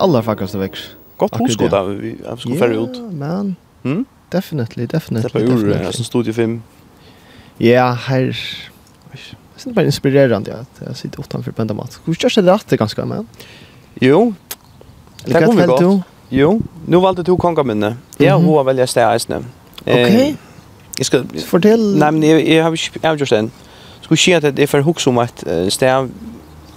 [0.00, 0.76] aller fakkaste vekk.
[1.16, 3.00] Gott hos där vi vi ska färra ut.
[3.12, 3.56] men.
[3.84, 4.04] Mm?
[4.32, 5.44] Definitely, definitely.
[5.46, 6.62] Det är ju alltså studio 5.
[7.58, 8.36] Ja, här
[9.64, 12.00] Det er bare inspirerende, ja, at jeg sitter utenfor på enda mat.
[12.04, 13.26] Hvor størst er det rätt ganske, men?
[14.00, 14.32] Jo.
[15.26, 16.02] Det kommer gott.
[16.30, 17.96] Jo, nu valde du kongaminne.
[18.18, 19.44] Jag har välja stäisne.
[19.80, 20.36] Okej.
[20.98, 21.98] Jag ska fortell.
[21.98, 23.50] Nej men jag har jag har just en.
[24.00, 26.08] Skulle se att det är för hooks om att stä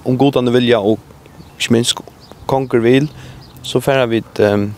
[0.03, 0.99] om godan vilja och
[1.59, 1.97] sminsk
[2.49, 3.09] konger vil,
[3.63, 4.73] så færer vi et, um,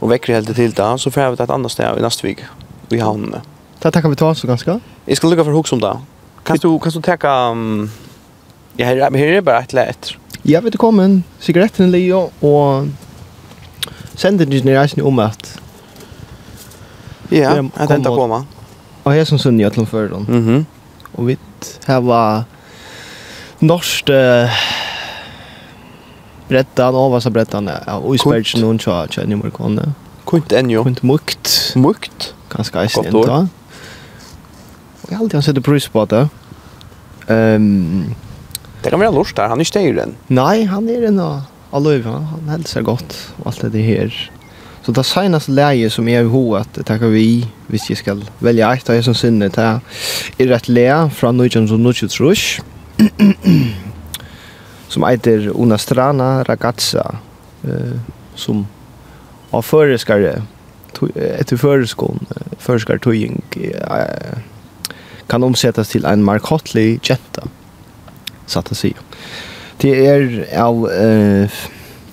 [0.00, 2.44] og vekker helt til da, så færer vi til et annet sted i neste vik,
[2.92, 3.42] i havnene.
[3.82, 4.78] Da takker vi til oss ganske.
[5.06, 5.94] Jeg skal lukke for hoks om det.
[6.46, 7.90] Kan du, kan du takke, um,
[8.78, 10.16] ja, her, her er bare et eller etter.
[10.46, 12.88] Ja, vi er kommet, sigaretten Leo, og
[14.14, 15.56] sender din reisen om at
[17.30, 18.46] Ja, jeg tenkte på meg.
[19.06, 20.26] Og jeg som sunn i Atlantføren.
[20.28, 20.64] Mm -hmm.
[21.14, 21.38] Og vi
[21.86, 22.44] har
[23.60, 24.50] norsk uh,
[26.48, 29.92] brettan, avvasa brettan, ja, og isbergs noen tja, tja, tja, nummer kone.
[30.26, 30.82] Kunt enjo.
[30.86, 31.52] Kunt mukt.
[31.78, 32.32] Mukt.
[32.50, 33.44] Ganske eisen inn, da.
[35.02, 36.26] Og jeg har alltid sett pris på det.
[37.28, 38.14] Um,
[38.82, 41.42] det kan vara lust där han är ikke det Nei, han er en av
[41.72, 44.30] aløyve, han hälsar godt, og alt det her.
[44.82, 48.88] Så det senaste läget som jag har att tacka vi, hvis jag ska välja ett
[48.90, 49.80] av er som sinne, det
[50.38, 52.34] är rätt läge från 1923.
[54.88, 57.18] som heter Una Strana Ragazza
[57.64, 57.98] eh,
[58.34, 58.66] som
[59.50, 60.42] av föreskare
[61.14, 62.26] etter föreskon
[62.58, 64.38] föreskare tøying eh,
[65.26, 67.48] kan omsättas till en markottlig jetta
[68.46, 68.94] satt att säga.
[69.76, 71.50] Det är av eh,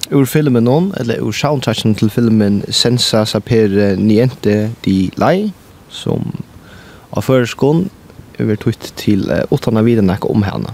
[0.09, 5.51] ur filmen någon eller ur soundtracken till filmen Sensa Sapere Niente di Lai
[5.89, 6.31] som
[7.09, 7.89] av föreskon
[8.37, 10.69] övertryckt till eh, åttarna vidare om henne.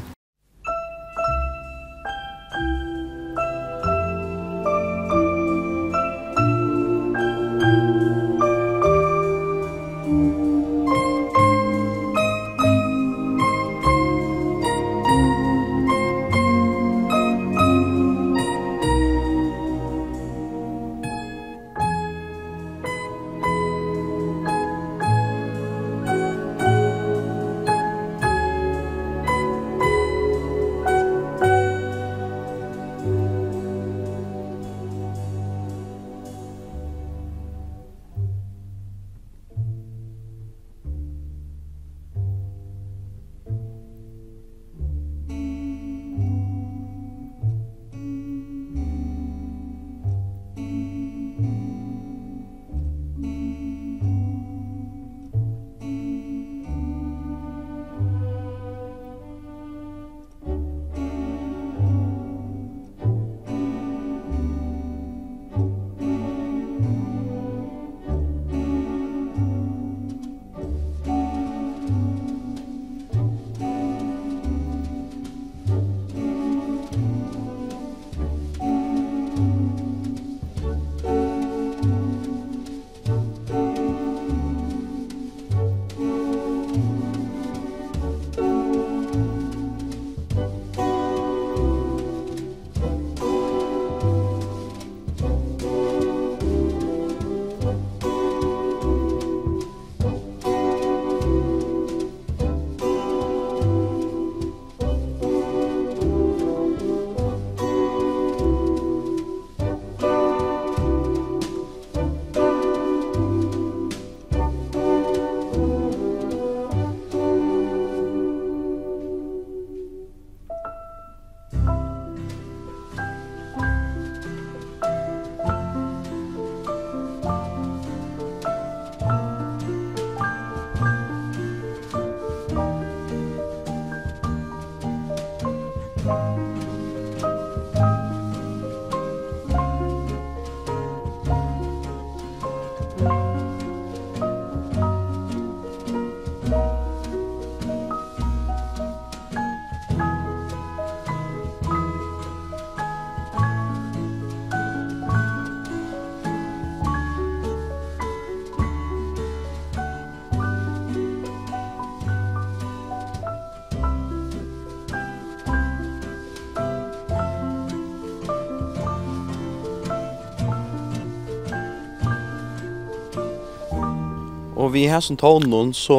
[174.70, 175.96] Og vi har som tånen, så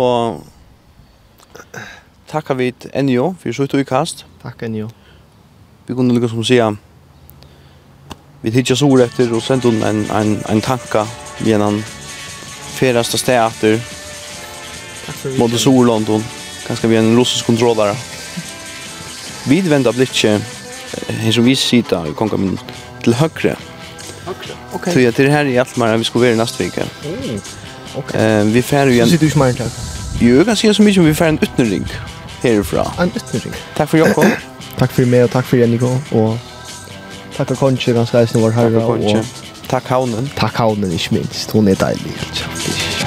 [2.31, 4.23] tackar vi Enjo for så tog kast.
[4.43, 4.87] Tack Enjo.
[5.87, 6.77] Vi kunne lykke som säga
[8.41, 11.07] vi hittar så ord efter och sen en en en tanka
[11.39, 11.83] genom
[12.79, 13.81] färaste städer.
[15.39, 16.25] Mot Solondon.
[16.67, 17.97] Kanske vi en russisk kontrollare.
[19.49, 20.41] Vi vänder blicken
[21.09, 22.59] här som vi sitter i konkamin
[23.03, 23.57] till högre.
[24.25, 24.55] Högre.
[24.73, 24.93] Okej.
[24.93, 25.13] Okay.
[25.13, 26.85] Så det här her allt mer vi ska vara nästa vecka.
[27.05, 27.41] Mm.
[27.97, 28.45] Okay.
[28.45, 29.07] vi fær ju en...
[29.07, 29.71] Så sitter du smart mer.
[30.21, 31.87] Jo, jag kan si så mycket om vi fær en utnering
[32.43, 32.87] härifrån.
[32.99, 33.53] En utnering?
[33.77, 34.25] Tack för Jakob.
[34.79, 36.39] tack för mig och tack för Jenniko, och
[37.37, 38.71] tack for Konchi, ganska eisen vår herre.
[38.71, 39.29] Takk for Konchi.
[39.71, 40.31] Takk Haunen.
[40.37, 41.51] Tack Haunen, ikke minst.
[41.51, 42.15] Hun er deilig.
[42.35, 43.00] Takk